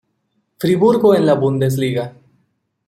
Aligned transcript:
Friburgo 0.57 1.13
en 1.13 1.27
la 1.27 1.35
Bundesliga. 1.35 2.11